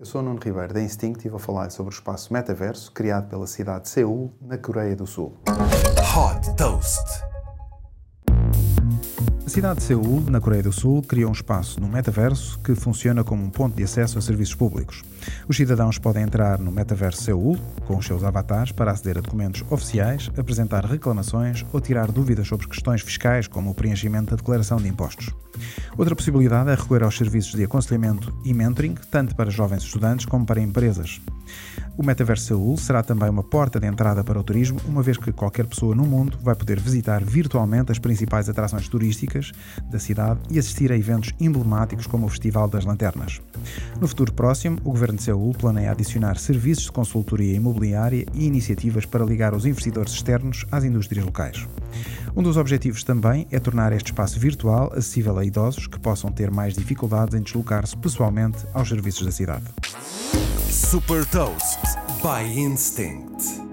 Eu 0.00 0.06
sou 0.06 0.22
Nuno 0.22 0.38
Ribeiro 0.38 0.72
da 0.72 0.80
Instinct 0.80 1.26
e 1.26 1.28
vou 1.28 1.40
falar 1.40 1.70
sobre 1.70 1.92
o 1.92 1.96
espaço 1.96 2.32
metaverso 2.32 2.92
criado 2.92 3.28
pela 3.28 3.48
cidade 3.48 3.82
de 3.82 3.88
Seul, 3.88 4.32
na 4.40 4.56
Coreia 4.56 4.94
do 4.94 5.08
Sul. 5.08 5.36
Hot 6.16 6.56
Toast. 6.56 7.17
Cidade 9.58 9.80
de 9.80 9.86
Seul, 9.86 10.20
na 10.30 10.40
Coreia 10.40 10.62
do 10.62 10.72
Sul, 10.72 11.02
criou 11.02 11.30
um 11.30 11.32
espaço 11.32 11.80
no 11.80 11.88
metaverso 11.88 12.60
que 12.60 12.76
funciona 12.76 13.24
como 13.24 13.42
um 13.42 13.50
ponto 13.50 13.74
de 13.74 13.82
acesso 13.82 14.16
a 14.16 14.22
serviços 14.22 14.54
públicos. 14.54 15.02
Os 15.48 15.56
cidadãos 15.56 15.98
podem 15.98 16.22
entrar 16.22 16.60
no 16.60 16.70
metaverso 16.70 17.24
Seul 17.24 17.58
com 17.84 17.96
os 17.96 18.06
seus 18.06 18.22
avatares 18.22 18.70
para 18.70 18.92
aceder 18.92 19.18
a 19.18 19.20
documentos 19.20 19.64
oficiais, 19.68 20.30
apresentar 20.38 20.84
reclamações 20.84 21.66
ou 21.72 21.80
tirar 21.80 22.12
dúvidas 22.12 22.46
sobre 22.46 22.68
questões 22.68 23.00
fiscais, 23.00 23.48
como 23.48 23.70
o 23.70 23.74
preenchimento 23.74 24.30
da 24.30 24.36
declaração 24.36 24.76
de 24.76 24.86
impostos. 24.86 25.34
Outra 25.96 26.14
possibilidade 26.14 26.70
é 26.70 26.76
recorrer 26.76 27.02
aos 27.02 27.16
serviços 27.16 27.54
de 27.56 27.64
aconselhamento 27.64 28.32
e 28.44 28.54
mentoring, 28.54 28.94
tanto 29.10 29.34
para 29.34 29.50
jovens 29.50 29.82
estudantes 29.82 30.24
como 30.24 30.46
para 30.46 30.60
empresas. 30.60 31.20
O 31.98 32.06
Metaverso 32.06 32.46
Seul 32.46 32.76
será 32.76 33.02
também 33.02 33.28
uma 33.28 33.42
porta 33.42 33.80
de 33.80 33.86
entrada 33.88 34.22
para 34.22 34.38
o 34.38 34.44
turismo, 34.44 34.80
uma 34.86 35.02
vez 35.02 35.16
que 35.16 35.32
qualquer 35.32 35.66
pessoa 35.66 35.96
no 35.96 36.04
mundo 36.04 36.38
vai 36.40 36.54
poder 36.54 36.78
visitar 36.78 37.24
virtualmente 37.24 37.90
as 37.90 37.98
principais 37.98 38.48
atrações 38.48 38.86
turísticas 38.86 39.50
da 39.90 39.98
cidade 39.98 40.38
e 40.48 40.60
assistir 40.60 40.92
a 40.92 40.96
eventos 40.96 41.32
emblemáticos 41.40 42.06
como 42.06 42.26
o 42.26 42.28
Festival 42.28 42.68
das 42.68 42.84
Lanternas. 42.84 43.40
No 44.00 44.06
futuro 44.06 44.32
próximo, 44.32 44.78
o 44.84 44.92
governo 44.92 45.16
de 45.16 45.24
Seul 45.24 45.52
planeia 45.54 45.90
adicionar 45.90 46.38
serviços 46.38 46.84
de 46.84 46.92
consultoria 46.92 47.56
imobiliária 47.56 48.24
e 48.32 48.46
iniciativas 48.46 49.04
para 49.04 49.24
ligar 49.24 49.52
os 49.52 49.66
investidores 49.66 50.12
externos 50.12 50.64
às 50.70 50.84
indústrias 50.84 51.24
locais. 51.24 51.66
Um 52.36 52.44
dos 52.44 52.56
objetivos 52.56 53.02
também 53.02 53.48
é 53.50 53.58
tornar 53.58 53.92
este 53.92 54.12
espaço 54.12 54.38
virtual 54.38 54.92
acessível 54.92 55.36
a 55.36 55.44
idosos 55.44 55.88
que 55.88 55.98
possam 55.98 56.30
ter 56.30 56.48
mais 56.48 56.74
dificuldades 56.74 57.34
em 57.34 57.42
deslocar-se 57.42 57.96
pessoalmente 57.96 58.58
aos 58.72 58.88
serviços 58.88 59.26
da 59.26 59.32
cidade. 59.32 59.64
Super 60.78 61.24
Toast 61.24 61.80
by 62.22 62.44
Instinct. 62.44 63.67